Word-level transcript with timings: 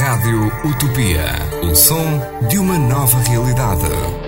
Rádio 0.00 0.46
Utopia. 0.64 1.26
O 1.62 1.74
som 1.74 2.02
de 2.48 2.58
uma 2.58 2.78
nova 2.78 3.18
realidade. 3.18 4.19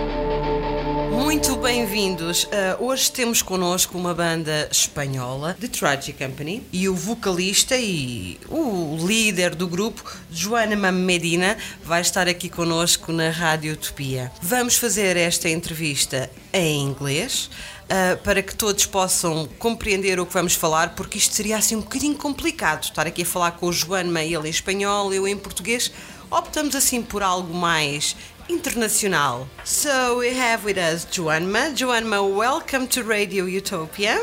Muito 1.23 1.55
bem-vindos. 1.55 2.45
Uh, 2.45 2.84
hoje 2.84 3.11
temos 3.11 3.43
connosco 3.43 3.97
uma 3.97 4.13
banda 4.13 4.69
espanhola, 4.73 5.57
The 5.59 5.68
Tragic 5.68 6.18
Company, 6.18 6.67
e 6.73 6.89
o 6.89 6.97
vocalista 6.97 7.77
e 7.79 8.41
o 8.48 8.96
líder 9.06 9.55
do 9.55 9.69
grupo, 9.69 10.02
Joana 10.32 10.91
Medina, 10.91 11.56
vai 11.84 12.00
estar 12.00 12.27
aqui 12.27 12.50
connosco 12.50 13.12
na 13.12 13.30
Rádio 13.30 13.73
Utopia. 13.74 14.32
Vamos 14.43 14.77
fazer 14.77 15.16
esta 15.16 15.48
entrevista 15.48 16.29
em 16.52 16.82
inglês 16.82 17.48
uh, 17.84 18.16
para 18.25 18.43
que 18.43 18.54
todos 18.54 18.84
possam 18.84 19.48
compreender 19.61 20.18
o 20.18 20.27
que 20.27 20.34
vamos 20.34 20.57
falar, 20.57 20.96
porque 20.96 21.18
isto 21.18 21.34
seria 21.34 21.57
assim 21.57 21.77
um 21.77 21.82
bocadinho 21.82 22.16
complicado 22.16 22.82
estar 22.82 23.07
aqui 23.07 23.23
a 23.23 23.27
falar 23.27 23.52
com 23.52 23.66
o 23.68 23.73
Joana, 23.73 24.25
ele 24.25 24.48
em 24.48 24.51
espanhol, 24.51 25.15
eu 25.15 25.29
em 25.29 25.37
português. 25.37 25.93
Optamos 26.32 26.74
assim 26.74 27.02
por 27.02 27.23
algo 27.23 27.54
mais 27.54 28.16
internacional. 28.48 29.46
So 29.64 30.19
we 30.19 30.34
have 30.34 30.64
with 30.64 30.78
us 30.78 31.06
Joanma. 31.06 31.74
Joanma, 31.74 32.34
welcome 32.34 32.87
to 32.88 33.02
Radio 33.05 33.45
Utopia. 33.45 34.18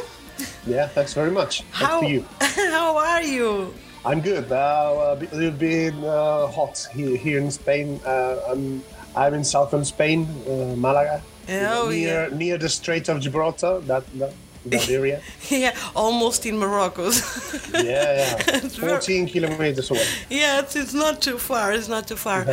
Yeah, 0.66 0.88
thanks 0.88 1.14
very 1.14 1.32
much. 1.32 1.64
How, 1.72 2.02
you. 2.02 2.26
how 2.42 2.98
are 2.98 3.24
you? 3.24 3.74
I'm 4.06 4.22
good. 4.22 4.52
Uh, 4.52 5.16
a 5.20 5.36
little 5.36 5.52
bit 5.52 5.94
uh, 6.04 6.48
hot 6.48 6.88
here, 6.94 7.18
here 7.18 7.40
in 7.40 7.52
Spain. 7.52 8.00
Uh, 8.06 8.40
I'm 8.48 8.84
I'm 9.16 9.34
in 9.34 9.44
southern 9.44 9.84
Spain, 9.84 10.28
uh, 10.48 10.76
Malaga. 10.76 11.22
Oh, 11.50 11.90
near 11.90 12.30
yeah. 12.30 12.38
near 12.38 12.58
the 12.58 12.70
Strait 12.70 13.10
of 13.10 13.20
Gibraltar, 13.20 13.80
that 13.82 14.04
that, 14.20 14.34
that 14.66 14.90
area. 14.90 15.22
yeah, 15.50 15.76
almost 15.96 16.46
in 16.46 16.58
Morocco. 16.58 17.10
yeah, 17.74 18.38
yeah. 18.48 18.60
14 18.60 19.28
kilometers 19.28 19.92
away. 19.92 20.06
yeah, 20.30 20.60
it's, 20.60 20.76
it's 20.76 20.94
not 20.94 21.22
too 21.22 21.38
far. 21.38 21.74
It's 21.74 21.90
not 21.90 22.08
too 22.08 22.16
far. 22.16 22.46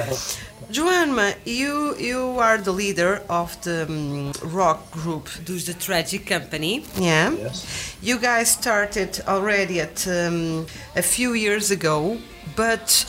Joanma, 0.71 1.35
you 1.45 1.95
you 1.97 2.41
are 2.41 2.59
the 2.59 2.73
leader 2.73 3.23
of 3.29 3.57
the 3.63 3.87
um, 3.89 4.33
rock 4.43 4.91
group, 4.91 5.29
dus 5.45 5.65
the 5.65 5.75
Tragic 5.75 6.27
Company. 6.27 6.83
Yeah. 6.99 7.33
Yes. 7.39 7.97
You 8.03 8.19
guys 8.19 8.51
started 8.51 9.21
already 9.29 9.81
at 9.81 10.07
um, 10.09 10.67
a 10.97 11.03
few 11.03 11.35
years 11.35 11.71
ago, 11.71 12.19
but 12.57 13.07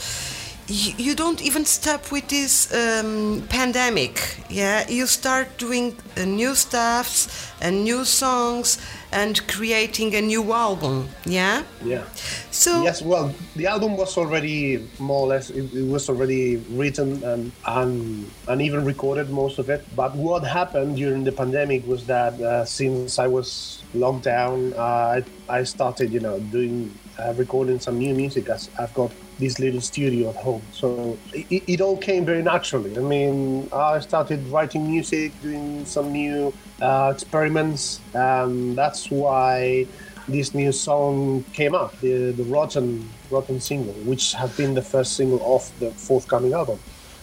you, 0.68 0.92
you 0.98 1.14
don't 1.16 1.42
even 1.42 1.64
stop 1.64 2.12
with 2.12 2.28
this 2.28 2.72
um, 2.72 3.42
pandemic. 3.48 4.36
Yeah, 4.48 4.88
you 4.88 5.06
start 5.06 5.58
doing 5.58 5.96
uh, 6.16 6.24
new 6.24 6.54
stuffs 6.54 7.50
and 7.60 7.82
new 7.82 8.04
songs 8.04 8.78
and 9.12 9.46
creating 9.48 10.14
a 10.14 10.20
new 10.20 10.52
album. 10.52 11.08
Yeah. 11.24 11.62
Yeah. 11.84 12.04
So 12.50 12.82
Yes, 12.82 13.02
well, 13.02 13.34
the 13.56 13.66
album 13.66 13.96
was 13.96 14.16
already 14.18 14.86
more 14.98 15.20
or 15.20 15.28
less 15.28 15.50
it, 15.50 15.72
it 15.74 15.86
was 15.86 16.08
already 16.08 16.56
written 16.70 17.22
and, 17.24 17.52
and 17.66 18.30
and 18.46 18.62
even 18.62 18.84
recorded 18.84 19.30
most 19.30 19.58
of 19.58 19.70
it. 19.70 19.84
But 19.96 20.14
what 20.14 20.44
happened 20.44 20.96
during 20.96 21.24
the 21.24 21.32
pandemic 21.32 21.86
was 21.86 22.06
that 22.06 22.34
uh, 22.40 22.64
since 22.64 23.18
I 23.18 23.26
was 23.26 23.82
locked 23.94 24.24
down, 24.24 24.72
uh, 24.74 25.20
I 25.20 25.24
I 25.48 25.62
started 25.64 26.12
you 26.12 26.20
know 26.20 26.38
doing 26.38 26.92
uh, 27.18 27.34
recording 27.36 27.80
some 27.80 27.98
new 27.98 28.14
music 28.14 28.48
as 28.48 28.68
I've 28.78 28.92
got 28.94 29.10
this 29.38 29.58
little 29.58 29.80
studio 29.80 30.30
at 30.30 30.36
home. 30.36 30.62
So 30.72 31.16
it, 31.32 31.62
it 31.66 31.80
all 31.80 31.96
came 31.96 32.24
very 32.24 32.42
naturally. 32.42 32.96
I 32.96 33.00
mean, 33.00 33.68
I 33.72 34.00
started 34.00 34.46
writing 34.48 34.90
music, 34.90 35.32
doing 35.42 35.84
some 35.86 36.12
new 36.12 36.52
uh, 36.82 37.12
experiments, 37.14 38.00
and 38.14 38.76
that's 38.76 39.10
why 39.10 39.86
this 40.28 40.54
new 40.54 40.72
song 40.72 41.44
came 41.54 41.74
up, 41.74 41.98
the 42.00 42.32
the 42.32 42.44
Rotten 42.44 43.08
Rotten 43.30 43.60
single, 43.60 43.94
which 44.04 44.32
has 44.34 44.54
been 44.56 44.74
the 44.74 44.82
first 44.82 45.14
single 45.16 45.40
of 45.54 45.70
the 45.80 45.90
forthcoming 45.92 46.52
album. 46.52 46.78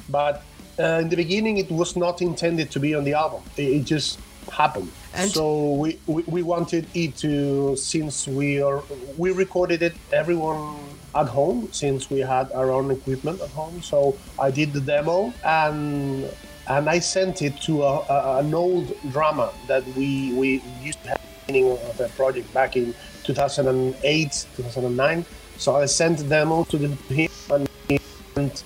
But 0.09 0.44
uh, 0.79 1.00
in 1.02 1.09
the 1.09 1.16
beginning, 1.16 1.57
it 1.57 1.69
was 1.72 1.95
not 1.95 2.22
intended 2.22 2.72
to 2.72 2.79
be 2.79 2.95
on 2.95 3.03
the 3.03 3.13
album. 3.13 3.44
It, 3.57 3.63
it 3.63 3.84
just 3.85 4.19
happened. 4.51 4.91
And- 5.13 5.31
so 5.31 5.73
we, 5.73 6.00
we, 6.07 6.23
we 6.28 6.44
wanted 6.44 6.88
it 6.94 7.16
to 7.17 7.75
since 7.78 8.28
we 8.28 8.61
are 8.61 8.81
we 9.17 9.31
recorded 9.31 9.81
it 9.81 9.94
everyone 10.11 10.78
at 11.16 11.28
home 11.28 11.70
since 11.72 12.09
we 12.09 12.20
had 12.20 12.52
our 12.52 12.72
own 12.72 12.92
equipment 12.92 13.42
at 13.42 13.50
home. 13.50 13.81
So 13.81 14.18
I 14.38 14.52
did 14.52 14.74
the 14.74 14.81
demo 14.81 15.34
and 15.44 16.30
and 16.68 16.90
I 16.90 17.00
sent 17.00 17.42
it 17.42 17.62
to 17.62 17.84
a, 17.84 18.00
a, 18.09 18.38
an 18.40 18.53
old 18.53 18.94
drama 19.12 19.53
that 19.68 19.86
we 19.96 20.34
we 20.34 20.62
used 20.81 21.02
to 21.03 21.09
have 21.09 21.22
the 21.22 21.53
beginning 21.53 21.72
of 21.72 21.98
the 21.98 22.09
project 22.09 22.52
back 22.53 22.76
in 22.76 22.94
2008 23.26 24.48
2009 24.56 25.26
so 25.58 25.76
i 25.76 25.86
sent 25.86 26.18
the 26.20 26.24
demo 26.24 26.64
to 26.66 26.78
the, 26.78 26.88
him 27.14 27.30
and 27.50 28.64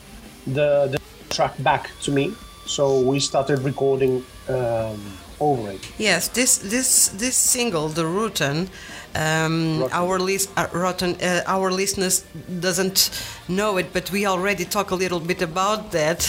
the, 0.48 0.88
the 0.88 1.00
track 1.30 1.54
back 1.64 1.90
to 2.02 2.12
me 2.12 2.34
so 2.70 3.00
we 3.00 3.20
started 3.20 3.60
recording 3.64 4.24
um, 4.48 5.00
over 5.40 5.72
it 5.72 5.82
Yes, 5.98 6.28
this 6.30 6.58
this 6.58 7.10
this 7.10 7.36
single, 7.36 7.90
the 7.90 8.06
Rotten, 8.06 8.70
um, 9.16 9.84
our 9.92 10.20
list, 10.20 10.50
uh, 10.58 10.68
Rotten, 10.74 11.16
uh, 11.22 11.42
our 11.48 11.72
listeners 11.72 12.24
doesn't 12.60 13.10
know 13.48 13.78
it, 13.78 13.88
but 13.94 14.12
we 14.12 14.28
already 14.28 14.66
talk 14.66 14.92
a 14.92 14.96
little 14.96 15.20
bit 15.20 15.42
about 15.42 15.92
that. 15.92 16.20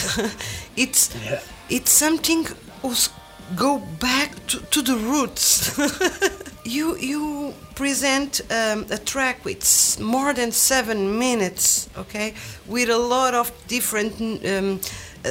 it's 0.77 1.11
Yeah. 1.25 1.41
it's 1.69 1.91
something 1.93 2.47
who's 2.83 3.11
go 3.57 3.79
back 3.99 4.31
to, 4.47 4.59
to 4.71 4.83
the 4.83 4.97
roots. 4.97 5.79
you 6.65 6.97
you 6.97 7.55
present 7.75 8.41
um, 8.51 8.87
a 8.91 8.99
track 8.99 9.45
with 9.45 9.65
more 10.01 10.35
than 10.35 10.53
seven 10.53 11.19
minutes, 11.19 11.89
okay, 11.97 12.35
with 12.67 12.89
a 12.91 12.99
lot 12.99 13.35
of 13.35 13.51
different 13.69 14.13
um, 14.45 14.81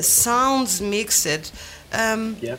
sounds 0.01 0.81
mixed. 0.81 1.53
Um, 1.91 2.37
yeah 2.41 2.57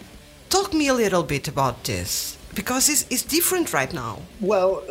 Talk 0.50 0.74
me 0.74 0.88
a 0.88 0.94
little 0.94 1.22
bit 1.22 1.46
about 1.46 1.84
this 1.84 2.36
because 2.56 2.88
it's, 2.88 3.06
it's 3.08 3.22
different 3.22 3.72
right 3.72 3.92
now. 3.92 4.18
Well, 4.40 4.82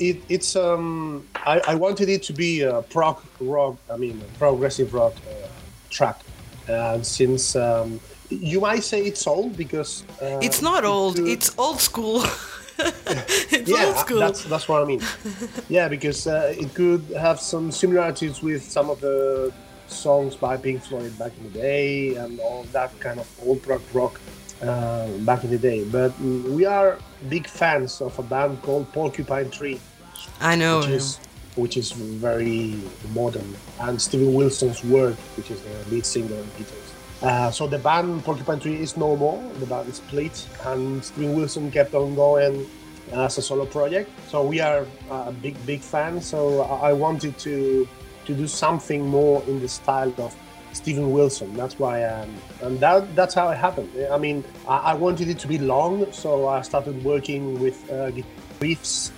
it, 0.00 0.20
it's 0.28 0.56
um, 0.56 1.24
I, 1.36 1.60
I 1.60 1.74
wanted 1.76 2.08
it 2.08 2.24
to 2.24 2.32
be 2.32 2.62
a 2.62 2.82
prog 2.82 3.22
rock, 3.38 3.76
I 3.88 3.96
mean, 3.96 4.20
progressive 4.36 4.92
rock 4.92 5.14
uh, 5.30 5.46
track, 5.90 6.18
and 6.66 7.06
since 7.06 7.54
um, 7.54 8.00
you 8.30 8.60
might 8.60 8.82
say 8.82 9.00
it's 9.06 9.28
old 9.28 9.56
because 9.56 10.02
uh, 10.20 10.40
It's 10.42 10.60
not 10.60 10.84
old, 10.84 11.20
it's 11.20 11.56
old 11.56 11.80
school. 11.80 12.24
it's 12.78 13.70
yeah, 13.70 13.86
old 13.86 13.96
school. 13.98 14.18
that's 14.18 14.42
that's 14.42 14.68
what 14.68 14.82
I 14.82 14.86
mean. 14.86 15.02
yeah, 15.68 15.86
because 15.86 16.26
uh, 16.26 16.52
it 16.58 16.74
could 16.74 17.04
have 17.16 17.38
some 17.40 17.70
similarities 17.70 18.42
with 18.42 18.64
some 18.64 18.90
of 18.90 19.00
the 19.00 19.52
songs 19.88 20.34
by 20.34 20.56
Pink 20.56 20.82
Floyd 20.82 21.16
back 21.18 21.32
in 21.38 21.52
the 21.52 21.58
day 21.58 22.14
and 22.16 22.40
all 22.40 22.64
that 22.72 22.98
kind 23.00 23.20
of 23.20 23.28
old 23.46 23.66
rock 23.66 23.82
rock 23.92 24.20
uh, 24.62 25.08
back 25.18 25.44
in 25.44 25.50
the 25.50 25.58
day. 25.58 25.84
But 25.84 26.18
we 26.20 26.64
are 26.64 26.98
big 27.28 27.46
fans 27.46 28.00
of 28.00 28.18
a 28.18 28.22
band 28.22 28.62
called 28.62 28.92
Porcupine 28.92 29.50
Tree, 29.50 29.80
I 30.40 30.56
know. 30.56 30.80
which 30.80 30.88
is 30.88 31.20
which 31.56 31.76
is 31.76 31.92
very 31.92 32.78
modern, 33.14 33.56
and 33.80 34.00
Steven 34.00 34.34
Wilson's 34.34 34.84
work, 34.84 35.16
which 35.36 35.50
is 35.50 35.60
the 35.62 35.90
lead 35.90 36.04
singer 36.04 36.34
and 36.34 36.52
guitarist. 36.56 36.92
Uh, 37.22 37.50
so 37.50 37.66
the 37.66 37.78
band 37.78 38.22
Porcupine 38.24 38.60
Tree 38.60 38.76
is 38.76 38.96
no 38.96 39.16
more. 39.16 39.42
The 39.58 39.66
band 39.66 39.88
is 39.88 39.96
split, 39.96 40.46
and 40.64 41.02
Steven 41.02 41.34
Wilson 41.34 41.70
kept 41.70 41.94
on 41.94 42.14
going 42.14 42.66
as 43.12 43.38
a 43.38 43.42
solo 43.42 43.64
project. 43.66 44.10
So 44.28 44.42
we 44.42 44.60
are 44.60 44.86
uh, 45.10 45.30
big, 45.32 45.54
big 45.64 45.80
fans. 45.80 46.26
So 46.26 46.62
I 46.62 46.92
wanted 46.92 47.38
to 47.38 47.88
to 48.26 48.34
do 48.34 48.46
something 48.46 49.06
more 49.06 49.42
in 49.46 49.60
the 49.60 49.68
style 49.68 50.12
of 50.18 50.34
Steven 50.72 51.10
Wilson. 51.10 51.54
That's 51.54 51.78
why, 51.78 52.04
um, 52.04 52.34
and 52.62 52.78
that 52.80 53.14
that's 53.16 53.34
how 53.34 53.48
it 53.48 53.56
happened. 53.56 53.90
I 54.10 54.18
mean, 54.18 54.44
I, 54.68 54.92
I 54.92 54.94
wanted 54.94 55.28
it 55.28 55.38
to 55.40 55.48
be 55.48 55.58
long, 55.58 56.12
so 56.12 56.48
I 56.48 56.62
started 56.62 57.02
working 57.04 57.58
with 57.60 57.90
uh, 57.90 58.10
riffs, 58.60 59.10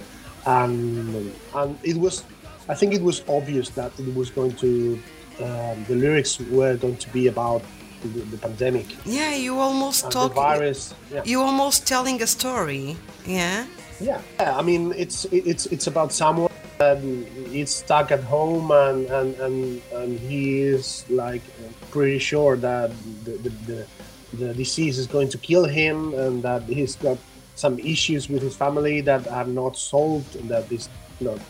and 0.47 1.33
and 1.55 1.79
it 1.83 1.97
was, 1.97 2.25
I 2.69 2.75
think 2.75 2.95
it 2.95 3.03
was 3.03 3.23
obvious 3.29 3.71
that 3.71 3.93
it 3.99 4.15
was 4.15 4.31
going 4.31 4.55
to, 4.57 5.01
um, 5.41 5.85
the 5.89 5.97
lyrics 5.97 6.39
were 6.39 6.77
going 6.77 6.97
to 6.97 7.09
be 7.11 7.27
about 7.27 7.63
the, 8.03 8.09
the 8.09 8.39
pandemic 8.39 8.87
yeah, 9.05 9.35
you 9.35 9.59
almost 9.59 10.11
talk. 10.13 10.35
the 10.35 10.41
virus. 10.41 10.95
Yeah. 11.13 11.23
You 11.25 11.43
almost 11.43 11.87
telling 11.87 12.23
a 12.23 12.27
story. 12.27 12.97
Yeah. 13.27 13.67
Yeah, 14.01 14.23
yeah. 14.39 14.57
I 14.57 14.63
mean, 14.63 14.93
it's 14.97 15.25
it's 15.33 15.67
it's 15.67 15.89
about 15.89 16.13
someone 16.13 16.53
is 16.81 17.71
stuck 17.71 18.13
at 18.13 18.23
home 18.23 18.71
and 18.71 19.07
and 19.07 19.35
and, 19.41 19.83
and 19.93 20.19
he 20.19 20.61
is 20.61 21.05
like 21.11 21.43
pretty 21.91 22.19
sure 22.19 22.57
that 22.57 22.91
the, 23.25 23.33
the 23.33 23.49
the 23.67 23.87
the 24.35 24.55
disease 24.55 24.99
is 24.99 25.07
going 25.07 25.29
to 25.29 25.39
kill 25.39 25.65
him 25.65 26.15
and 26.15 26.43
that 26.43 26.63
he's 26.63 26.97
got 26.97 27.19
some 27.55 27.79
issues 27.79 28.29
with 28.29 28.43
his 28.43 28.55
family 28.55 29.01
that 29.01 29.27
are 29.29 29.47
not 29.47 29.77
solved 29.77 30.37
and 30.37 30.49
that 30.49 30.71
is 30.71 30.89
not 31.21 31.41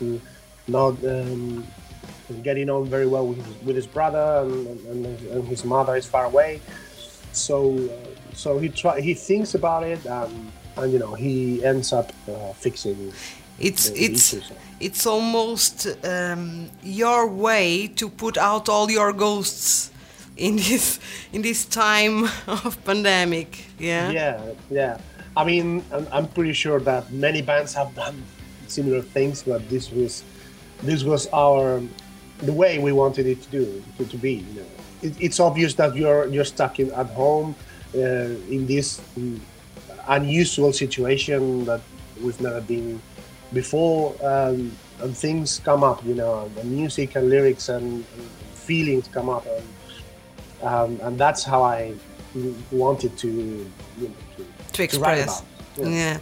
not 0.67 0.95
um, 1.05 1.67
getting 2.43 2.71
on 2.71 2.87
very 2.87 3.07
well 3.07 3.27
with 3.27 3.45
his, 3.45 3.63
with 3.67 3.77
his 3.77 3.87
brother 3.87 4.47
and, 4.47 4.67
and, 4.87 5.07
and 5.07 5.49
his 5.49 5.65
mother 5.65 5.97
is 5.97 6.07
far 6.07 6.27
away. 6.27 6.61
So 7.33 7.77
uh, 7.77 8.35
so 8.35 8.59
he 8.59 8.69
try 8.69 9.01
he 9.01 9.15
thinks 9.15 9.55
about 9.55 9.83
it 9.83 10.05
and 10.07 10.53
and 10.77 10.93
you 10.93 10.99
know 10.99 11.15
he 11.15 11.65
ends 11.65 11.93
up 11.93 12.13
uh, 12.29 12.53
fixing 12.53 13.13
It's 13.59 13.89
it's 13.91 14.37
it's 14.81 15.07
almost 15.07 15.87
um, 16.05 16.71
your 16.83 17.27
way 17.27 17.89
to 17.97 18.09
put 18.09 18.39
out 18.39 18.69
all 18.69 18.91
your 18.91 19.13
ghosts 19.13 19.91
in 20.37 20.57
this 20.69 21.01
in 21.33 21.43
this 21.43 21.65
time 21.65 22.25
of 22.47 22.79
pandemic. 22.85 23.67
Yeah. 23.79 24.11
Yeah, 24.11 24.41
yeah. 24.71 24.99
I 25.37 25.45
mean, 25.45 25.85
I'm, 25.93 26.07
I'm 26.13 26.27
pretty 26.29 26.53
sure 26.53 26.81
that 26.81 27.13
many 27.13 27.43
bands 27.43 27.75
have 27.75 27.95
done 27.95 28.23
similar 28.67 29.03
things, 29.03 29.43
but 29.43 29.69
this 29.69 29.91
was 29.91 30.25
this 30.83 31.03
was 31.03 31.27
our 31.33 31.83
the 32.39 32.53
way 32.53 32.79
we 32.79 32.93
wanted 32.93 33.27
it 33.27 33.43
to 33.43 33.51
do 33.51 33.83
to, 33.99 34.05
to 34.05 34.17
be. 34.17 34.35
You 34.35 34.61
know, 34.61 34.67
it, 35.03 35.21
it's 35.21 35.41
obvious 35.41 35.75
that 35.75 35.97
you're 35.97 36.27
you're 36.27 36.45
stuck 36.45 36.79
in, 36.79 36.93
at 36.93 37.07
home 37.07 37.55
uh, 37.95 38.55
in 38.55 38.67
this 38.67 39.01
mm, 39.19 39.41
unusual 40.07 40.73
situation 40.73 41.65
that 41.65 41.81
we've 42.23 42.41
never 42.41 42.61
been 42.61 43.01
before, 43.53 44.15
um, 44.23 44.73
and 45.01 45.17
things 45.17 45.61
come 45.65 45.83
up. 45.85 46.05
You 46.05 46.15
know, 46.15 46.49
the 46.57 46.65
music 46.65 47.17
and 47.17 47.29
lyrics 47.29 47.69
and, 47.69 48.05
and 48.17 48.23
feelings 48.55 49.09
come 49.09 49.29
up, 49.29 49.47
and 49.47 49.65
um, 50.63 51.01
and 51.03 51.19
that's 51.19 51.45
how 51.45 51.63
I 51.63 51.95
wanted 52.71 53.17
to 53.19 53.29
you 53.29 54.09
know, 54.09 54.15
to, 54.37 54.43
To 54.45 54.73
to 54.73 54.83
express. 54.83 55.41
about. 55.77 55.91
Yeah. 55.93 56.19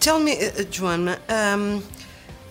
Tell 0.00 0.20
me, 0.20 0.32
uh, 0.46 0.62
Joan, 0.64 1.16
um, 1.28 1.82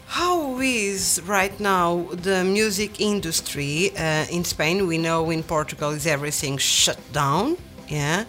how 0.07 0.59
is 0.59 1.21
right 1.25 1.57
now 1.59 2.07
the 2.11 2.43
music 2.43 2.99
industry 2.99 3.91
uh, 3.97 4.25
in 4.31 4.43
Spain? 4.43 4.87
We 4.87 4.97
know 4.97 5.29
in 5.29 5.43
Portugal 5.43 5.91
is 5.91 6.07
everything 6.07 6.57
shut 6.57 6.97
down. 7.13 7.57
Yeah. 7.87 8.25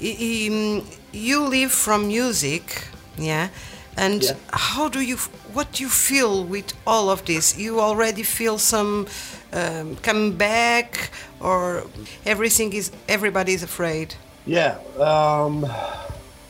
I- 0.00 0.48
um, 0.50 0.86
you 1.12 1.40
live 1.48 1.72
from 1.72 2.08
music. 2.08 2.84
Yeah. 3.16 3.48
And 3.96 4.22
Yeah. 4.22 4.34
how 4.52 4.88
do 4.88 5.00
you? 5.00 5.16
What 5.52 5.72
do 5.72 5.82
you 5.82 5.90
feel 5.90 6.44
with 6.44 6.72
all 6.86 7.10
of 7.10 7.24
this? 7.24 7.56
You 7.58 7.80
already 7.80 8.22
feel 8.22 8.58
some 8.58 9.06
um, 9.52 9.96
come 10.02 10.32
back, 10.32 11.10
or 11.40 11.84
everything 12.24 12.72
is 12.72 12.90
everybody 13.08 13.52
is 13.52 13.62
afraid. 13.62 14.14
Yeah, 14.46 14.76
um, 14.98 15.66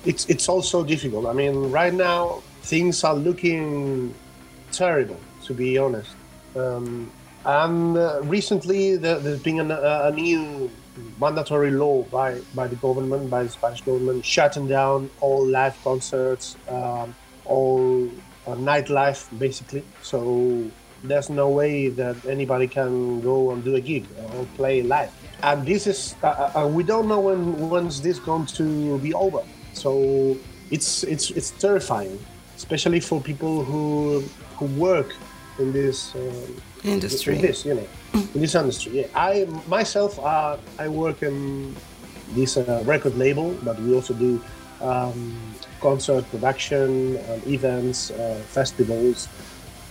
it's 0.05 0.25
it's 0.27 0.49
also 0.49 0.85
difficult. 0.85 1.27
I 1.27 1.33
mean, 1.33 1.73
right 1.73 1.93
now 1.95 2.43
things 2.63 3.05
are 3.05 3.15
looking 3.15 4.15
terrible, 4.71 5.19
to 5.47 5.55
be 5.55 5.79
honest. 5.79 6.11
Um, 6.57 7.11
and 7.45 7.97
uh, 7.97 8.21
recently, 8.23 8.97
there, 8.97 9.19
there's 9.19 9.43
been 9.43 9.59
an, 9.59 9.71
a, 9.73 10.03
a 10.05 10.13
new 10.13 10.71
mandatory 11.21 11.71
law 11.71 12.03
by, 12.05 12.41
by 12.55 12.67
the 12.69 12.77
government, 12.77 13.31
by 13.31 13.43
the 13.43 13.49
Spanish 13.49 13.81
government, 13.83 14.25
shutting 14.25 14.69
down 14.69 15.11
all 15.21 15.45
live 15.45 15.77
concerts, 15.83 16.57
um, 16.69 17.15
all 17.45 18.09
uh, 18.47 18.55
nightlife, 18.55 19.27
basically. 19.39 19.83
So 20.03 20.71
there's 21.05 21.31
no 21.31 21.49
way 21.51 21.89
that 21.89 22.17
anybody 22.27 22.67
can 22.67 23.21
go 23.21 23.51
and 23.51 23.65
do 23.65 23.75
a 23.75 23.81
gig 23.81 24.07
or 24.35 24.47
play 24.57 24.83
live. 24.83 25.11
And 25.43 25.67
this 25.67 25.87
is, 25.87 26.15
uh, 26.23 26.53
uh, 26.55 26.69
we 26.69 26.83
don't 26.83 27.09
know 27.09 27.21
when 27.21 27.69
when's 27.69 28.01
this 28.01 28.19
going 28.19 28.47
to 28.47 28.99
be 28.99 29.13
over. 29.15 29.43
So 29.73 30.37
it's 30.71 31.03
it's 31.05 31.31
it's 31.31 31.51
terrifying, 31.51 32.19
especially 32.57 33.01
for 33.01 33.21
people 33.21 33.65
who 33.65 34.23
who 34.57 34.67
work 34.79 35.15
in 35.59 35.73
this 35.73 36.15
uh, 36.15 36.21
Industry. 36.85 37.37
In 37.37 37.43
this, 37.43 37.65
you 37.65 37.75
know, 37.75 37.87
in 38.35 38.41
this 38.41 38.57
industry. 38.57 38.93
Yeah, 38.93 39.07
I 39.15 39.47
myself, 39.69 40.19
uh, 40.19 40.57
I 40.81 40.89
work 40.89 41.23
in 41.23 41.77
this 42.35 42.57
uh, 42.57 42.83
record 42.85 43.17
label, 43.17 43.55
but 43.63 43.79
we 43.79 43.95
also 43.95 44.15
do 44.15 44.43
um, 44.81 45.52
concert 45.83 46.25
production, 46.31 47.17
and 47.17 47.47
events, 47.47 48.11
uh, 48.11 48.41
festivals, 48.47 49.29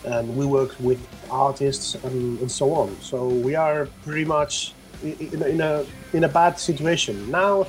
and 0.06 0.36
we 0.36 0.46
work 0.46 0.72
with 0.80 1.00
artists 1.30 1.96
and, 2.04 2.40
and 2.40 2.52
so 2.52 2.74
on. 2.74 2.90
So 3.02 3.28
we 3.28 3.54
are 3.56 3.88
pretty 4.04 4.26
much 4.26 4.74
in 5.04 5.42
a, 5.42 5.48
in 5.48 5.62
a 5.62 5.86
in 6.14 6.24
a 6.24 6.30
bad 6.30 6.58
situation 6.58 7.30
now. 7.30 7.68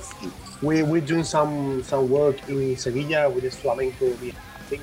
We 0.62 0.82
we're 0.82 1.06
doing 1.12 1.24
some 1.24 1.82
some 1.82 2.08
work 2.08 2.36
in 2.48 2.76
Sevilla 2.76 3.28
with 3.28 3.42
this 3.42 3.56
flamenco 3.56 4.12
thing, 4.68 4.82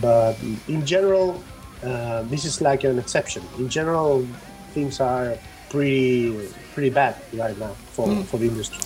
but 0.00 0.36
in 0.68 0.86
general, 0.86 1.42
uh, 1.82 2.22
this 2.22 2.44
is 2.44 2.60
like 2.60 2.84
an 2.84 2.98
exception. 2.98 3.42
In 3.58 3.68
general, 3.68 4.26
things 4.72 5.00
are 5.00 5.36
pretty 5.70 6.48
pretty 6.74 6.90
bad 6.90 7.16
right 7.34 7.58
now 7.58 7.74
for, 7.92 8.06
for 8.24 8.38
the 8.38 8.46
industry. 8.46 8.80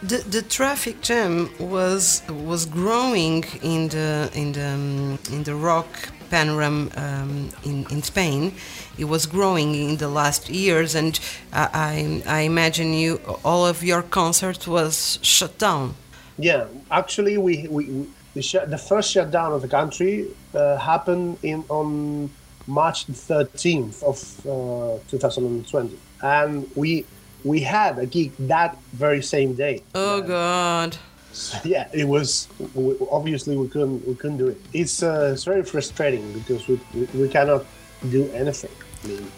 The, 0.00 0.18
the 0.18 0.42
traffic 0.42 1.00
jam 1.00 1.50
was 1.58 2.22
was 2.30 2.66
growing 2.66 3.44
in 3.62 3.88
the 3.88 4.30
in 4.32 4.52
the 4.52 4.68
um, 4.68 5.18
in 5.32 5.42
the 5.42 5.56
rock 5.56 5.88
panorama 6.30 6.88
um, 6.96 7.50
in 7.64 7.84
in 7.90 8.02
Spain. 8.04 8.54
It 8.96 9.06
was 9.06 9.26
growing 9.26 9.74
in 9.74 9.96
the 9.96 10.08
last 10.08 10.48
years, 10.50 10.94
and 10.94 11.18
I 11.52 12.22
I, 12.26 12.38
I 12.38 12.40
imagine 12.42 12.92
you 12.92 13.20
all 13.44 13.66
of 13.66 13.82
your 13.82 14.02
concerts 14.02 14.68
was 14.68 15.18
shut 15.22 15.58
down. 15.58 15.96
Yeah, 16.38 16.66
actually, 16.92 17.36
we, 17.36 17.66
we, 17.68 17.84
we 17.86 18.06
the, 18.34 18.78
first 18.78 19.10
shutdown 19.10 19.52
of 19.52 19.62
the 19.62 19.68
country 19.68 20.28
uh, 20.54 20.76
happened 20.76 21.38
in 21.42 21.64
on 21.68 22.30
March 22.68 23.08
13th 23.08 24.02
of 24.04 24.18
uh, 24.46 25.02
2020, 25.08 25.98
and 26.22 26.70
we 26.76 27.04
we 27.44 27.60
had 27.60 27.98
a 27.98 28.06
gig 28.06 28.32
that 28.38 28.76
very 28.92 29.22
same 29.22 29.54
day. 29.54 29.82
Oh 29.94 30.20
God! 30.22 30.96
yeah, 31.64 31.88
it 31.92 32.06
was 32.06 32.48
we, 32.74 32.96
obviously 33.10 33.56
we 33.56 33.68
couldn't 33.68 34.06
we 34.06 34.14
couldn't 34.14 34.38
do 34.38 34.48
it. 34.48 34.60
It's 34.72 35.02
uh, 35.02 35.30
it's 35.32 35.44
very 35.44 35.62
frustrating 35.62 36.32
because 36.32 36.66
we, 36.68 36.80
we, 36.94 37.04
we 37.14 37.28
cannot 37.28 37.64
do 38.10 38.30
anything. 38.32 38.70
I 39.04 39.06
mean, 39.08 39.30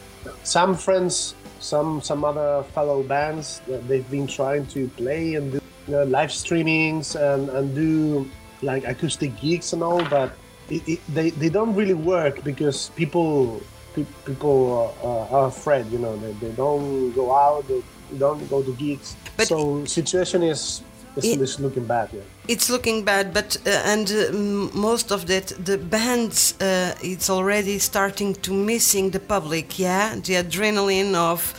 some 0.42 0.74
friends, 0.74 1.34
some 1.58 2.00
some 2.00 2.24
other 2.24 2.62
fellow 2.74 3.02
bands, 3.02 3.60
uh, 3.72 3.78
they've 3.86 4.08
been 4.10 4.26
trying 4.26 4.66
to 4.68 4.88
play 4.88 5.34
and 5.34 5.52
do 5.52 5.60
you 5.86 5.92
know, 5.92 6.04
live 6.04 6.30
streamings 6.30 7.16
and, 7.16 7.48
and 7.50 7.74
do 7.74 8.28
like 8.62 8.84
acoustic 8.84 9.38
gigs 9.40 9.72
and 9.72 9.82
all, 9.82 10.04
but 10.04 10.32
it, 10.68 10.86
it, 10.88 11.00
they 11.08 11.30
they 11.30 11.48
don't 11.48 11.74
really 11.74 11.94
work 11.94 12.44
because 12.44 12.90
people 12.90 13.60
pe- 13.60 13.69
people 13.94 14.94
uh, 15.02 15.36
are 15.36 15.46
afraid. 15.46 15.86
You 15.86 15.98
know, 15.98 16.16
they, 16.16 16.32
they 16.32 16.52
don't 16.52 17.12
go 17.12 17.34
out, 17.34 17.66
they 17.68 17.82
don't 18.18 18.48
go 18.50 18.62
to 18.62 18.72
gigs. 18.74 19.16
But- 19.36 19.48
so 19.48 19.84
situation 19.84 20.42
is 20.42 20.82
is, 21.16 21.24
It- 21.24 21.40
is 21.40 21.58
looking 21.58 21.86
bad. 21.86 22.08
Yeah. 22.12 22.20
It's 22.48 22.68
looking 22.70 23.04
bad, 23.04 23.32
but 23.32 23.56
uh, 23.66 23.70
and 23.92 24.10
uh, 24.10 24.32
most 24.74 25.10
of 25.12 25.26
that 25.26 25.46
the 25.64 25.78
bands 25.78 26.54
uh, 26.60 26.94
it's 27.02 27.28
already 27.30 27.78
starting 27.78 28.34
to 28.46 28.52
missing 28.52 29.10
the 29.10 29.20
public. 29.20 29.78
Yeah, 29.78 30.14
the 30.16 30.34
adrenaline 30.42 31.14
of 31.14 31.54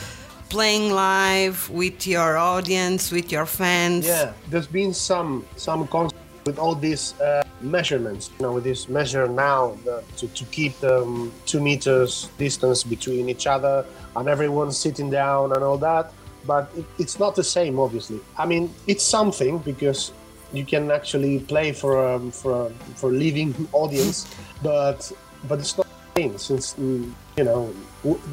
playing 0.49 0.91
live 0.91 1.69
with 1.69 2.05
your 2.07 2.37
audience, 2.37 3.11
with 3.11 3.31
your 3.31 3.45
fans. 3.45 4.05
Yeah, 4.05 4.33
there's 4.49 4.67
been 4.67 4.93
some 4.93 5.45
some 5.55 5.87
concerts 5.87 6.20
with 6.45 6.57
all 6.59 6.75
these 6.75 7.19
uh, 7.21 7.43
measurements. 7.61 8.29
You 8.39 8.45
know, 8.45 8.53
with 8.53 8.63
this 8.63 8.89
measure 8.89 9.27
now 9.27 9.77
the, 9.85 10.03
to 10.17 10.27
to 10.27 10.45
keep 10.45 10.79
the 10.79 11.01
um, 11.01 11.31
two 11.45 11.59
meters 11.61 12.29
distance 12.37 12.83
between 12.83 13.29
each 13.29 13.47
other 13.47 13.85
and 14.15 14.27
everyone 14.27 14.71
sitting 14.71 15.09
down 15.09 15.53
and 15.53 15.63
all 15.63 15.77
that. 15.77 16.11
But 16.45 16.71
it, 16.75 16.85
it's 16.97 17.19
not 17.19 17.35
the 17.35 17.43
same, 17.43 17.79
obviously. 17.79 18.19
I 18.37 18.45
mean, 18.45 18.73
it's 18.87 19.03
something 19.03 19.59
because 19.59 20.11
you 20.53 20.65
can 20.65 20.91
actually 20.91 21.39
play 21.39 21.71
for 21.71 22.13
a, 22.15 22.19
for 22.31 22.67
a, 22.67 22.69
for 22.95 23.09
a 23.09 23.13
living 23.13 23.53
audience, 23.73 24.27
but 24.63 25.11
but 25.47 25.59
it's 25.59 25.77
not 25.77 25.87
the 25.87 26.21
same 26.21 26.37
since 26.37 26.73
mm, 26.73 27.11
you 27.37 27.43
know 27.43 27.73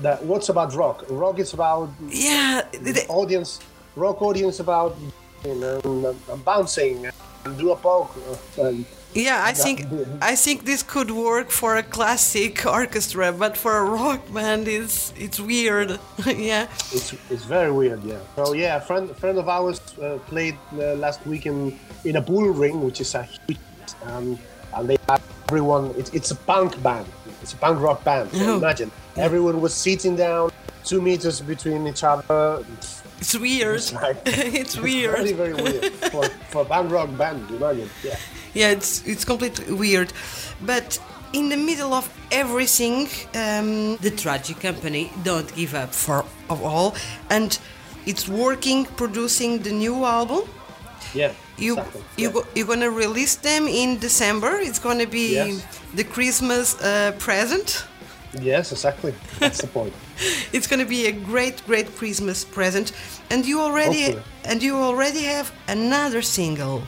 that 0.03 0.25
what's 0.25 0.49
about 0.49 0.75
rock? 0.75 1.05
Rock 1.11 1.39
is 1.39 1.53
about 1.53 1.91
Yeah, 2.09 2.63
the- 2.73 3.07
audience, 3.09 3.61
rock 3.95 4.23
audience 4.23 4.59
about 4.61 4.97
you 5.45 5.55
know 5.55 6.17
bouncing 6.45 7.07
do 7.57 7.73
a 7.73 7.77
poke. 7.77 8.15
And 8.59 8.85
yeah. 9.15 9.43
I 9.45 9.53
think 9.53 9.87
I 10.21 10.35
think 10.37 10.65
this 10.65 10.83
could 10.83 11.11
work 11.11 11.51
for 11.51 11.77
a 11.77 11.83
classic 11.83 12.65
orchestra, 12.81 13.33
but 13.33 13.57
for 13.57 13.79
a 13.79 13.85
rock 13.85 14.21
band, 14.33 14.69
it's 14.69 15.13
it's 15.17 15.41
weird. 15.41 15.99
yeah. 16.27 16.67
it's, 16.93 17.13
it's 17.31 17.45
very 17.45 17.73
weird, 17.73 18.03
yeah. 18.05 18.19
So 18.37 18.53
yeah, 18.55 18.77
a 18.77 18.81
friend 18.81 19.11
a 19.11 19.15
friend 19.15 19.39
of 19.39 19.49
ours 19.49 19.81
uh, 19.99 20.19
played 20.29 20.57
uh, 20.75 20.95
last 20.95 21.27
week 21.27 21.47
in, 21.47 21.79
in 22.05 22.17
a 22.17 22.21
bull 22.21 22.51
ring, 22.51 22.83
which 22.85 23.01
is 23.01 23.15
a 23.15 23.23
huge, 23.23 23.59
um, 24.05 24.39
and 24.75 24.89
they 24.89 24.99
had 25.09 25.23
everyone. 25.49 25.95
It's, 25.97 26.11
it's 26.13 26.31
a 26.31 26.37
punk 26.37 26.81
band. 26.83 27.07
It's 27.43 27.53
a 27.55 27.57
punk 27.57 27.81
rock 27.81 28.05
band. 28.05 28.31
So 28.33 28.45
Oh. 28.55 28.57
imagine 28.59 28.91
everyone 29.17 29.61
was 29.61 29.75
sitting 29.75 30.17
down, 30.17 30.51
two 30.85 31.01
meters 31.01 31.41
between 31.41 31.87
each 31.87 32.05
other. 32.05 32.63
It's 32.77 33.03
weird. 33.39 33.77
It's 33.77 33.93
like 33.93 34.17
it's 34.27 34.77
weird. 34.77 35.17
very 35.17 35.33
very 35.33 35.55
weird 35.55 35.93
for 36.13 36.25
for 36.51 36.63
a 36.63 36.65
punk 36.65 36.91
rock 36.93 37.11
band. 37.19 37.51
Imagine, 37.51 37.89
yeah. 38.05 38.17
Yeah, 38.55 38.71
it's 38.77 39.03
it's 39.07 39.25
completely 39.25 39.73
weird, 39.75 40.13
but 40.67 40.99
in 41.33 41.49
the 41.51 41.57
middle 41.57 41.93
of 41.93 42.09
everything, 42.31 43.09
um, 43.35 43.97
the 44.01 44.11
Tragic 44.11 44.61
Company 44.61 45.11
don't 45.25 45.51
give 45.55 45.75
up 45.75 45.93
for 45.95 46.25
of 46.49 46.63
all, 46.63 46.95
and 47.31 47.59
it's 48.07 48.27
working, 48.29 48.87
producing 48.97 49.63
the 49.63 49.73
new 49.73 50.05
album. 50.05 50.41
Yeah. 51.15 51.33
You 51.59 51.73
Exactly, 51.77 52.03
you 52.17 52.27
yeah. 52.29 52.33
go, 52.35 52.45
you're 52.55 52.67
gonna 52.67 52.91
release 52.91 53.35
them 53.37 53.67
in 53.69 53.99
December. 54.01 54.59
It's 54.61 54.79
gonna 54.79 55.07
be 55.07 55.35
Yes. 55.35 55.63
the 55.95 56.05
Christmas 56.05 56.75
uh, 56.81 57.13
present. 57.19 57.85
Yes, 58.41 58.73
exactly. 58.73 59.13
That's 59.41 59.61
the 59.61 59.67
point. 59.67 59.93
It's 60.53 60.67
gonna 60.67 60.85
be 60.87 61.07
a 61.07 61.13
great, 61.13 61.65
great 61.67 61.95
Christmas 61.97 62.45
present. 62.45 62.93
And 63.31 63.47
you 63.47 63.61
already 63.61 64.03
Hopefully. 64.05 64.25
and 64.45 64.63
you 64.63 64.77
already 64.77 65.23
have 65.25 65.53
another 65.69 66.23
single, 66.23 66.83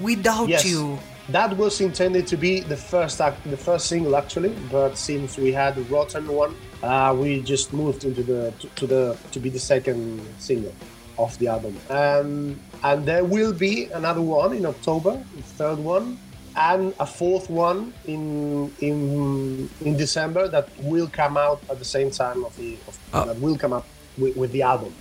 "Without 0.00 0.48
Yes. 0.48 0.64
You." 0.64 0.98
That 1.28 1.56
was 1.56 1.80
intended 1.80 2.26
to 2.26 2.36
be 2.36 2.60
the 2.60 2.76
first 2.76 3.20
act, 3.20 3.48
the 3.48 3.56
first 3.56 3.86
single 3.86 4.16
actually, 4.16 4.52
but 4.70 4.98
since 4.98 5.38
we 5.38 5.52
had 5.52 5.76
the 5.76 5.82
rotten 5.82 6.26
one, 6.26 6.54
uh, 6.82 7.14
we 7.16 7.40
just 7.42 7.72
moved 7.72 8.04
into 8.04 8.22
the 8.22 8.52
to, 8.60 8.66
to 8.74 8.86
the 8.86 9.16
to 9.32 9.38
be 9.40 9.48
the 9.48 9.60
second 9.60 10.20
single 10.38 10.74
of 11.18 11.38
the 11.38 11.46
album. 11.46 11.76
Um, 11.90 12.58
and 12.82 13.06
there 13.06 13.24
will 13.24 13.52
be 13.52 13.74
another 13.94 14.20
one 14.22 14.56
in 14.56 14.66
October, 14.66 15.12
the 15.36 15.42
third 15.42 15.78
one, 15.78 16.18
and 16.56 16.92
a 17.00 17.06
fourth 17.06 17.48
one 17.50 17.92
in 18.06 18.70
in 18.80 19.68
in 19.80 19.96
December 19.96 20.48
that 20.48 20.68
will 20.80 21.08
come 21.08 21.36
out 21.36 21.60
at 21.70 21.78
the 21.78 21.84
same 21.84 22.10
time 22.10 22.44
of 22.44 22.56
the 22.56 22.74
of, 22.88 22.98
Oh. 23.14 23.24
that 23.26 23.38
will 23.40 23.56
come 23.58 23.72
up 23.72 23.86
with, 24.18 24.36
with 24.36 24.52
the 24.52 24.62
album. 24.62 24.92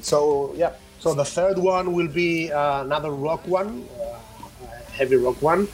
So 0.00 0.52
yeah, 0.56 0.72
so 0.98 1.14
the 1.14 1.24
third 1.24 1.58
one 1.58 1.92
will 1.92 2.08
be 2.08 2.50
uh, 2.52 2.82
another 2.82 3.10
rock 3.10 3.46
one, 3.46 3.86
uh, 4.00 4.18
heavy 4.92 5.16
rock 5.16 5.40
one, 5.42 5.68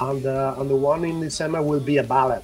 and 0.00 0.24
uh, 0.26 0.54
and 0.58 0.70
the 0.70 0.76
one 0.76 1.04
in 1.04 1.20
December 1.20 1.60
will 1.62 1.80
be 1.80 1.96
a 1.98 2.04
ballad. 2.04 2.42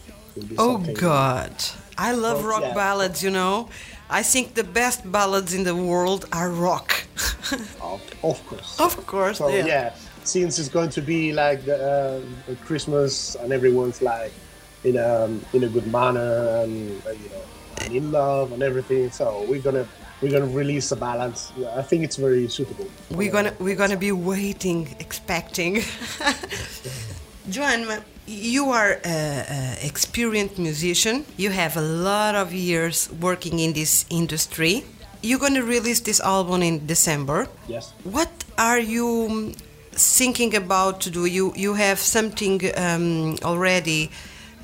Be 0.49 0.57
Oh 0.59 0.79
God, 0.79 1.53
I 1.99 2.13
love 2.13 2.45
Oh, 2.45 2.49
rock 2.49 2.63
yeah. 2.63 2.75
ballads. 2.75 3.23
You 3.23 3.31
know, 3.31 3.69
I 4.11 4.23
think 4.23 4.55
the 4.55 4.65
best 4.65 5.01
ballads 5.11 5.53
in 5.55 5.63
the 5.65 5.77
world 5.77 6.27
are 6.33 6.51
rock. 6.51 6.91
Of, 7.83 8.01
of 8.25 8.39
course. 8.47 8.81
of 8.81 9.07
course, 9.07 9.39
So 9.39 9.49
yeah. 9.49 9.67
yeah. 9.67 9.95
Since 10.25 10.59
it's 10.59 10.69
going 10.69 10.91
to 10.91 11.03
be 11.03 11.33
like 11.33 11.65
the, 11.65 12.25
uh, 12.49 12.55
Christmas 12.65 13.35
and 13.37 13.53
everyone's 13.53 14.03
like 14.03 14.33
in 14.85 14.97
a 14.97 15.27
in 15.53 15.65
a 15.65 15.69
good 15.69 15.87
manner 15.87 16.63
and 16.63 17.03
uh, 17.07 17.11
you 17.11 17.29
know 17.31 17.43
and 17.81 17.95
in 17.95 18.13
love 18.13 18.53
and 18.53 18.63
everything, 18.63 19.11
so 19.11 19.45
we're 19.49 19.61
gonna 19.61 19.87
we're 20.21 20.31
gonna 20.31 20.47
release 20.47 20.93
a 20.93 20.97
balance. 20.97 21.53
Yeah, 21.57 21.75
I 21.77 21.83
think 21.83 22.05
it's 22.05 22.17
very 22.17 22.49
suitable. 22.49 22.89
We're 23.11 23.33
gonna 23.33 23.55
we're 23.59 23.77
gonna 23.77 23.97
be 23.97 24.13
waiting, 24.13 24.95
expecting. 24.99 25.83
Joan, 27.51 27.87
you 28.27 28.71
are 28.71 29.01
an 29.05 29.79
experienced 29.83 30.59
musician. 30.59 31.27
You 31.37 31.51
have 31.51 31.77
a 31.77 31.83
lot 31.83 32.35
of 32.35 32.53
years 32.53 33.11
working 33.21 33.59
in 33.59 33.73
this 33.73 34.07
industry. 34.11 34.85
You're 35.23 35.41
gonna 35.41 35.63
release 35.63 36.01
this 36.01 36.21
album 36.21 36.63
in 36.63 36.87
December. 36.87 37.49
Yes. 37.69 37.93
What 38.05 38.31
are 38.59 38.79
you 38.79 39.27
um, 39.31 39.55
thinking 39.93 40.55
about 40.55 41.01
to 41.03 41.11
do? 41.11 41.27
You 41.27 41.53
you 41.57 41.75
have 41.75 41.99
something 41.99 42.61
um, 42.77 43.37
already. 43.43 44.11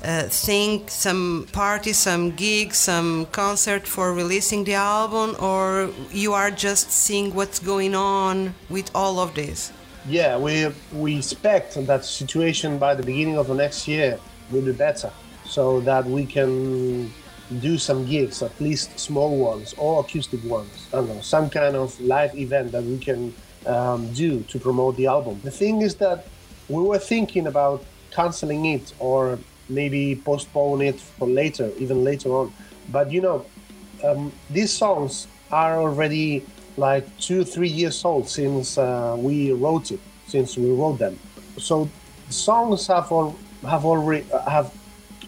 Uh, 0.01 0.23
think 0.29 0.89
some 0.89 1.45
party, 1.51 1.91
some 1.91 2.31
gig, 2.31 2.73
some 2.73 3.25
concert 3.33 3.85
for 3.85 4.13
releasing 4.13 4.63
the 4.63 4.73
album, 4.73 5.35
or 5.41 5.89
you 6.09 6.31
are 6.31 6.49
just 6.49 6.89
seeing 6.89 7.35
what's 7.35 7.59
going 7.59 7.93
on 7.93 8.55
with 8.69 8.89
all 8.95 9.19
of 9.19 9.33
this? 9.33 9.73
Yeah, 10.07 10.37
we 10.37 10.71
we 10.93 11.17
expect 11.17 11.75
that 11.85 12.05
situation 12.05 12.77
by 12.79 12.95
the 12.95 13.03
beginning 13.03 13.37
of 13.37 13.47
the 13.47 13.55
next 13.55 13.89
year 13.89 14.17
will 14.51 14.61
be 14.61 14.71
better, 14.71 15.11
so 15.43 15.81
that 15.81 16.05
we 16.05 16.25
can 16.25 17.11
do 17.59 17.77
some 17.77 18.05
gigs, 18.05 18.41
at 18.41 18.57
least 18.61 18.97
small 18.97 19.37
ones 19.37 19.73
or 19.77 19.99
acoustic 19.99 20.41
ones. 20.45 20.87
I 20.93 20.97
don't 20.97 21.09
know, 21.09 21.21
some 21.21 21.49
kind 21.49 21.75
of 21.75 21.99
live 21.99 22.33
event 22.35 22.71
that 22.71 22.83
we 22.83 22.99
can 22.99 23.33
um, 23.65 24.11
do 24.13 24.41
to 24.43 24.59
promote 24.59 24.97
the 24.97 25.07
album. 25.07 25.39
The 25.43 25.51
thing 25.51 25.81
is 25.81 25.95
that 25.95 26.27
we 26.67 26.81
were 26.81 26.99
thinking 26.99 27.47
about 27.47 27.83
canceling 28.11 28.65
it 28.65 28.93
or 28.99 29.39
maybe 29.69 30.15
postpone 30.15 30.81
it 30.81 30.99
for 30.99 31.27
later, 31.27 31.71
even 31.77 32.03
later 32.03 32.29
on. 32.29 32.53
But 32.91 33.11
you 33.11 33.21
know, 33.21 33.45
um, 34.03 34.31
these 34.49 34.71
songs 34.71 35.27
are 35.51 35.79
already 35.79 36.43
like 36.77 37.05
two, 37.19 37.43
three 37.43 37.69
years 37.69 38.03
old 38.05 38.27
since 38.27 38.77
uh, 38.77 39.15
we 39.17 39.51
wrote 39.51 39.91
it, 39.91 39.99
since 40.27 40.57
we 40.57 40.71
wrote 40.71 40.99
them. 40.99 41.19
So 41.57 41.89
the 42.27 42.33
songs 42.33 42.87
have 42.87 43.11
all 43.11 43.35
have 43.67 43.85
already 43.85 44.25
have 44.47 44.73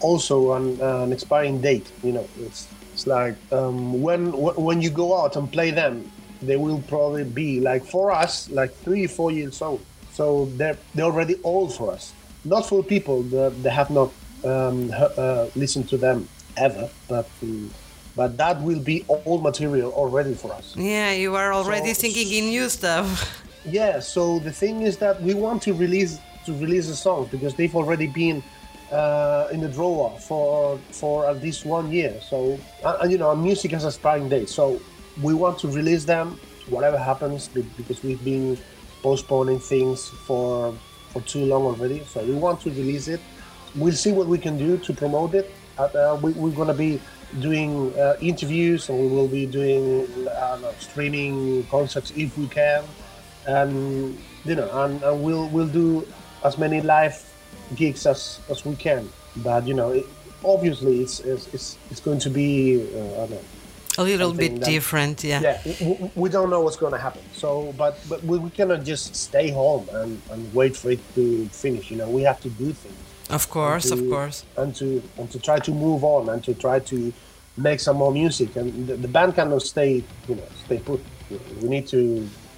also 0.00 0.52
an, 0.52 0.80
uh, 0.80 1.02
an 1.02 1.12
expiring 1.12 1.60
date. 1.60 1.90
You 2.02 2.12
know, 2.12 2.28
it's 2.40 2.68
it's 2.92 3.06
like 3.06 3.36
um, 3.52 4.02
when 4.02 4.32
when 4.32 4.80
you 4.82 4.90
go 4.90 5.20
out 5.20 5.36
and 5.36 5.50
play 5.50 5.70
them, 5.70 6.10
they 6.42 6.56
will 6.56 6.82
probably 6.88 7.24
be 7.24 7.60
like 7.60 7.84
for 7.84 8.10
us 8.10 8.50
like 8.50 8.72
three, 8.84 9.06
four 9.06 9.30
years 9.30 9.62
old. 9.62 9.80
So 10.12 10.46
they're 10.56 10.76
they're 10.94 11.06
already 11.06 11.36
old 11.44 11.74
for 11.74 11.92
us. 11.92 12.12
Not 12.44 12.66
for 12.66 12.82
people 12.82 13.22
that 13.34 13.62
they 13.62 13.70
have 13.70 13.90
not 13.90 14.10
um, 14.44 14.90
uh, 14.92 15.46
listened 15.54 15.88
to 15.90 15.96
them 15.96 16.28
ever, 16.56 16.88
but. 17.08 17.28
Um, 17.42 17.70
but 18.14 18.36
that 18.36 18.60
will 18.60 18.78
be 18.80 19.06
old 19.08 19.42
material 19.42 19.90
already 19.92 20.34
for 20.34 20.52
us. 20.52 20.76
Yeah, 20.76 21.12
you 21.12 21.34
are 21.34 21.54
already 21.54 21.94
So- 21.94 22.02
thinking 22.02 22.30
in 22.30 22.50
new 22.50 22.68
stuff. 22.68 23.08
Yeah. 23.64 24.00
So 24.00 24.40
the 24.40 24.50
thing 24.50 24.82
is 24.82 24.96
that 24.98 25.22
we 25.22 25.34
want 25.34 25.62
to 25.62 25.72
release 25.72 26.18
to 26.46 26.52
release 26.52 26.88
the 26.88 26.96
songs 26.96 27.30
because 27.30 27.54
they've 27.54 27.74
already 27.76 28.08
been 28.08 28.42
uh, 28.90 29.48
in 29.52 29.60
the 29.60 29.68
drawer 29.68 30.10
for 30.18 30.78
for 30.90 31.26
at 31.30 31.40
least 31.40 31.64
one 31.64 31.92
year. 31.92 32.12
So 32.28 32.58
and, 32.84 32.96
and, 33.02 33.12
you 33.12 33.18
know, 33.18 33.34
music 33.36 33.70
has 33.70 33.84
a 33.84 33.88
expiring 33.88 34.28
date. 34.28 34.48
So 34.48 34.80
we 35.20 35.34
want 35.34 35.58
to 35.60 35.68
release 35.68 36.04
them, 36.04 36.38
whatever 36.68 36.98
happens, 36.98 37.48
because 37.48 38.02
we've 38.02 38.24
been 38.24 38.58
postponing 39.02 39.58
things 39.58 40.08
for 40.08 40.74
for 41.10 41.20
too 41.22 41.44
long 41.44 41.64
already. 41.64 42.02
So 42.04 42.24
we 42.24 42.34
want 42.34 42.60
to 42.62 42.70
release 42.70 43.08
it. 43.08 43.20
We'll 43.74 43.92
see 43.92 44.12
what 44.12 44.26
we 44.26 44.38
can 44.38 44.56
do 44.56 44.78
to 44.78 44.92
promote 44.92 45.34
it. 45.34 45.50
Uh, 45.78 45.82
uh, 45.82 46.18
we, 46.22 46.32
we're 46.32 46.56
gonna 46.56 46.74
be 46.74 47.00
doing 47.40 47.92
uh, 47.98 48.16
interviews 48.20 48.88
and 48.88 48.98
we 48.98 49.08
will 49.08 49.28
be 49.28 49.46
doing 49.46 50.06
uh, 50.28 50.72
streaming 50.78 51.64
concerts 51.64 52.12
if 52.14 52.36
we 52.36 52.46
can 52.48 52.84
and 53.46 54.18
you 54.44 54.54
know 54.54 54.68
and, 54.84 55.02
and 55.02 55.22
we'll 55.22 55.48
we'll 55.48 55.66
do 55.66 56.06
as 56.44 56.58
many 56.58 56.80
live 56.82 57.24
gigs 57.74 58.06
as 58.06 58.40
as 58.50 58.64
we 58.64 58.76
can 58.76 59.08
but 59.36 59.66
you 59.66 59.72
know 59.72 59.90
it, 59.90 60.04
obviously 60.44 61.00
it's 61.00 61.20
it's 61.20 61.46
it's, 61.54 61.78
it's 61.90 62.00
going 62.00 62.18
to 62.18 62.28
be 62.28 62.86
uh, 62.94 63.26
know, 63.26 63.40
A 63.98 64.02
little 64.02 64.32
bit 64.32 64.52
that- 64.60 64.64
different, 64.74 65.22
yeah. 65.22 65.40
yeah 65.42 65.58
w- 65.80 65.94
w- 65.96 66.10
we 66.14 66.28
don't 66.30 66.48
know 66.48 66.60
what's 66.64 66.76
going 66.84 66.92
to 66.98 66.98
happen 66.98 67.22
so 67.34 67.48
but 67.76 67.94
but 68.08 68.18
we, 68.24 68.38
we 68.38 68.50
cannot 68.50 68.84
just 68.84 69.14
stay 69.14 69.50
home 69.50 69.84
and, 69.92 70.10
and 70.32 70.40
wait 70.54 70.74
for 70.76 70.90
it 70.90 71.00
to 71.14 71.46
finish 71.48 71.90
you 71.90 71.96
know 72.00 72.08
we 72.08 72.22
have 72.22 72.40
to 72.40 72.48
do 72.64 72.72
things 72.72 72.96
Of 73.38 73.44
course, 73.50 73.90
of 73.96 74.00
course. 74.14 74.44
and 74.56 74.70
to 74.80 74.86
and 75.18 75.26
to 75.34 75.38
try 75.48 75.58
to 75.68 75.72
move 75.86 76.00
on 76.04 76.22
and 76.32 76.40
to 76.48 76.52
try 76.54 76.78
to 76.92 76.96
make 77.68 77.80
some 77.80 77.96
more 78.02 78.12
music 78.22 78.56
and 78.56 78.68
the, 78.88 78.94
the 79.04 79.08
band 79.16 79.34
cannot 79.34 79.62
stay 79.62 79.92
you 80.28 80.34
know 80.38 80.48
stay 80.64 80.78
put 80.88 81.00
we 81.60 81.68
need 81.74 81.86
to 81.94 82.00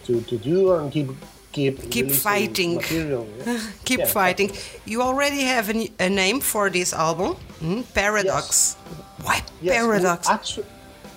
to, 0.07 0.13
to 0.31 0.37
do 0.39 0.59
and 0.77 0.93
keep 0.93 1.09
keep 1.57 1.75
Keep 1.95 2.11
fighting. 2.11 2.71
material 2.77 3.27
yeah. 3.47 3.59
Keep 3.89 4.01
Yeah, 4.01 4.07
fighting. 4.21 4.51
You 4.91 4.99
already 5.03 5.43
have 5.55 5.67
a, 5.75 5.77
a 6.01 6.09
name 6.11 6.41
for 6.41 6.65
this 6.71 6.91
album, 6.93 7.31
hmm? 7.63 7.83
Paradox. 7.95 8.75
Why 9.23 9.37
Yes, 9.63 9.75
Paradox? 9.79 10.21
actu- 10.29 10.67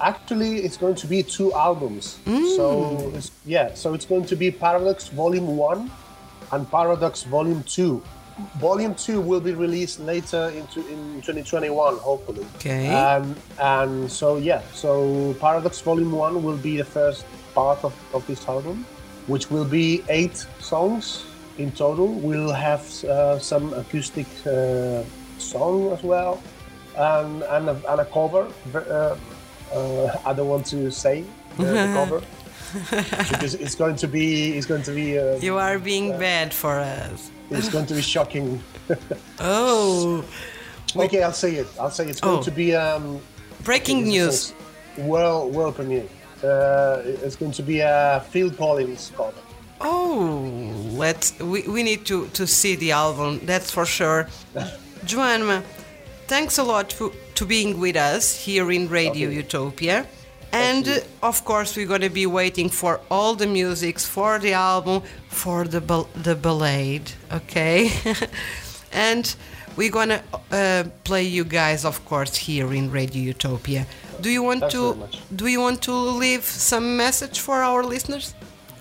actually 0.01 0.58
it's 0.58 0.77
going 0.77 0.96
to 0.96 1.08
be 1.08 1.24
two 1.24 1.54
albums. 1.54 2.20
So 2.56 3.12
it's, 3.16 3.32
yeah 3.46 3.74
so 3.74 3.94
it's 3.94 4.06
going 4.06 4.25
to 4.25 4.36
be 4.36 4.51
paradox 4.51 5.08
volume 5.10 5.58
1 5.58 5.92
and 6.51 6.72
paradox 6.72 7.24
volume 7.24 7.63
2 7.63 8.01
volume 8.60 8.94
2 8.94 9.20
will 9.20 9.39
be 9.39 9.54
released 9.54 10.00
later 10.00 10.50
into 10.50 10.80
in 10.88 11.22
2021 11.22 11.98
hopefully. 11.98 12.46
Okay. 12.56 12.89
um, 12.94 13.36
and 13.60 14.12
so 14.12 14.38
yeah 14.38 14.62
so 14.74 15.36
paradox 15.39 15.82
volume 15.82 16.12
1 16.12 16.44
will 16.44 16.58
be 16.58 16.77
the 16.77 16.86
first 16.86 17.25
part 17.54 17.84
of, 17.84 17.94
of 18.13 18.25
this 18.27 18.48
album 18.48 18.86
which 19.27 19.50
will 19.51 19.66
be 19.66 20.04
eight 20.10 20.46
songs 20.60 21.25
in 21.58 21.72
total. 21.72 22.08
We'll 22.08 22.54
have 22.54 22.82
uh, 23.04 23.39
some 23.39 23.74
acoustic 23.74 24.27
uh, 24.46 25.04
song 25.38 25.92
as 25.92 26.04
well 26.04 26.42
and, 26.98 27.44
and, 27.44 27.70
a, 27.70 27.92
and 27.92 28.01
a 28.01 28.06
cover 28.06 28.48
uh, 28.75 29.16
uh, 29.74 30.17
i 30.25 30.33
don't 30.33 30.47
want 30.50 30.65
to 30.65 30.91
say 30.91 31.24
the, 31.57 31.63
the 31.63 31.93
cover 32.00 32.21
because 33.31 33.53
it's 33.55 33.75
going 33.75 33.95
to 33.95 34.07
be 34.07 34.53
it's 34.57 34.65
going 34.67 34.83
to 34.83 34.91
be 34.91 35.17
uh, 35.17 35.38
you 35.39 35.57
are 35.57 35.79
being 35.79 36.12
bad 36.19 36.53
for 36.53 36.79
us. 36.79 37.31
it's 37.50 37.69
going 37.69 37.86
to 37.86 37.93
be 37.93 38.01
shocking 38.01 38.62
Oh, 39.39 40.24
okay 40.95 41.24
i'll 41.24 41.31
say 41.33 41.55
it 41.55 41.67
i'll 41.79 41.91
say 41.91 42.07
it's 42.07 42.19
going 42.21 42.39
Oh. 42.39 42.43
to 42.43 42.51
be 42.51 42.75
um 42.75 43.19
breaking 43.63 44.03
news. 44.07 44.53
World 44.97 45.53
world 45.53 45.75
premiere. 45.75 46.07
Uh, 46.43 47.01
it's 47.25 47.36
going 47.36 47.51
to 47.51 47.63
be 47.63 47.79
a 47.81 48.24
Phil 48.31 48.50
Collins 48.51 49.12
cover. 49.15 49.33
Oh, 49.81 50.39
let's. 50.93 51.38
We, 51.39 51.67
we 51.67 51.83
need 51.83 52.05
to, 52.07 52.27
to 52.29 52.47
see 52.47 52.75
the 52.75 52.91
album, 52.93 53.39
that's 53.45 53.69
for 53.71 53.86
sure. 53.86 54.27
Joanma, 55.05 55.62
thanks 56.27 56.57
a 56.57 56.63
lot 56.63 56.91
for, 56.93 57.12
to 57.38 57.46
being 57.46 57.79
with 57.79 57.96
us 57.96 58.46
here 58.46 58.72
in 58.72 58.89
Radio 58.89 59.27
Okay. 59.29 59.38
Utopia. 59.38 60.06
And 60.51 60.88
uh, 60.88 61.00
of 61.22 61.44
course, 61.46 61.75
we're 61.77 61.88
going 61.88 62.01
to 62.10 62.10
be 62.10 62.25
waiting 62.25 62.70
for 62.70 63.00
all 63.12 63.36
the 63.36 63.46
musics 63.48 64.06
for 64.06 64.39
the 64.39 64.53
album, 64.53 65.01
for 65.29 65.65
the 65.65 65.82
bal- 65.82 66.10
the 66.24 66.36
ballade, 66.36 67.12
okay? 67.32 67.91
and 68.91 69.36
we're 69.75 69.91
going 69.91 70.10
to 70.10 70.22
uh, 70.51 70.84
play 71.03 71.24
you 71.24 71.44
guys, 71.44 71.86
of 71.86 72.03
course, 72.06 72.36
here 72.48 72.74
in 72.74 72.89
Radio 72.91 73.22
Utopia. 73.22 73.86
Do 74.22 74.29
you 74.29 74.41
want 74.41 74.62
Thanks 74.62 74.74
to 74.74 75.08
do 75.36 75.46
you 75.46 75.62
want 75.62 75.82
to 75.84 75.94
leave 75.94 76.44
some 76.44 76.98
message 76.98 77.39
for 77.39 77.62
our 77.62 77.84
listeners? 77.84 78.34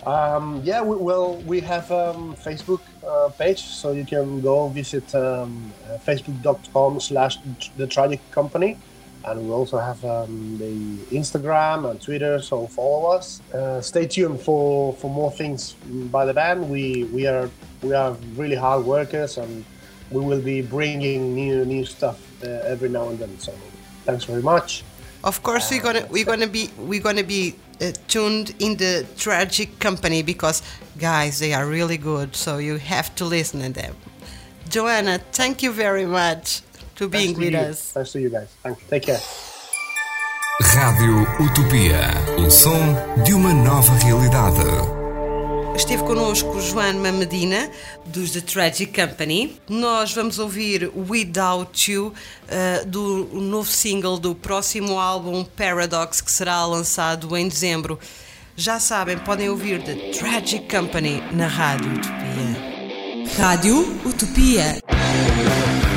Um, 0.06 0.60
yeah, 0.62 0.82
we, 0.82 0.96
well, 0.96 1.34
we 1.38 1.58
have 1.60 1.90
um, 1.90 2.36
Facebook 2.36 2.80
uh, 3.04 3.28
page, 3.30 3.62
so 3.62 3.90
you 3.90 4.04
can 4.04 4.40
go 4.40 4.68
visit 4.68 5.12
um, 5.16 5.72
uh, 5.90 5.98
facebook.com 5.98 7.00
slash 7.00 7.38
the 7.76 7.88
tragic 7.88 8.20
company. 8.30 8.78
And 9.25 9.44
we 9.44 9.50
also 9.50 9.78
have 9.78 10.04
um, 10.04 10.58
the 10.58 10.98
Instagram 11.16 11.90
and 11.90 12.00
Twitter, 12.00 12.40
so 12.40 12.68
follow 12.68 13.10
us. 13.10 13.42
Uh, 13.52 13.80
stay 13.80 14.06
tuned 14.06 14.40
for, 14.40 14.92
for 14.94 15.10
more 15.10 15.32
things 15.32 15.72
by 16.12 16.25
the 16.25 16.32
band. 16.32 16.70
We, 16.70 17.04
we 17.04 17.26
are 17.26 17.50
we 17.82 17.92
are 17.92 18.12
really 18.36 18.54
hard 18.54 18.84
workers, 18.84 19.38
and 19.38 19.64
we 20.12 20.20
will 20.20 20.40
be 20.40 20.62
bringing 20.62 21.34
new 21.34 21.64
new 21.64 21.84
stuff 21.84 22.22
uh, 22.44 22.70
every 22.70 22.88
now 22.88 23.08
and 23.08 23.18
then. 23.18 23.36
So 23.40 23.52
thanks 24.04 24.22
very 24.22 24.42
much. 24.42 24.84
Of 25.25 25.42
course, 25.42 25.72
we're 25.72 25.82
gonna 25.82 26.06
we're 26.08 26.25
gonna 26.25 26.46
be 26.46 26.70
we're 26.78 27.02
gonna 27.02 27.25
be 27.25 27.56
uh, 27.80 27.92
tuned 28.09 28.54
in 28.59 28.76
the 28.76 29.06
tragic 29.16 29.78
company 29.78 30.23
because 30.23 30.62
guys, 30.99 31.38
they 31.38 31.52
are 31.52 31.66
really 31.66 31.97
good. 31.99 32.35
So 32.37 32.59
you 32.59 32.76
have 32.78 33.14
to 33.16 33.25
listen 33.25 33.61
to 33.61 33.68
them. 33.73 33.95
Joanma, 34.68 35.21
thank 35.33 35.62
you 35.62 35.73
very 35.73 36.06
much 36.06 36.62
to 36.97 37.09
being 37.09 37.35
Thanks 37.35 37.38
to 37.38 37.45
with 37.45 37.54
you. 37.54 37.59
us. 37.71 37.92
Thanks 37.92 38.12
to 38.12 38.21
you 38.21 38.30
guys. 38.30 38.49
Thank 38.62 38.80
you. 38.80 38.88
Take 38.88 39.02
care. 39.06 39.21
Rádio 40.62 41.26
Utopia. 41.38 42.11
O 42.38 42.50
som 42.50 42.95
de 43.25 43.35
uma 43.35 43.52
nova 43.52 43.92
realidade. 43.99 44.95
Esteve 45.76 46.04
connosco 46.04 46.59
Joana 46.59 47.12
Medina, 47.12 47.71
dos 48.06 48.30
The 48.30 48.40
Tragic 48.40 48.99
Company. 48.99 49.61
Nós 49.68 50.11
vamos 50.14 50.38
ouvir 50.38 50.90
Without 50.97 51.92
You, 51.92 52.14
eh, 52.49 52.83
do 52.87 53.28
novo 53.35 53.71
single 53.71 54.18
do 54.18 54.35
próximo 54.35 54.99
álbum 54.99 55.45
Paradox, 55.45 56.23
que 56.23 56.33
será 56.33 56.64
lançado 56.64 57.37
em 57.37 57.47
dezembro. 57.47 57.99
Já 58.56 58.80
sabem, 58.80 59.18
podem 59.18 59.50
ouvir 59.50 59.83
The 59.83 59.95
Tragic 60.18 60.66
Company 60.66 61.23
na 61.33 61.47
Rádio 61.47 61.92
Utopia. 61.92 63.37
Rádio 63.37 63.80
Utopia. 64.06 65.95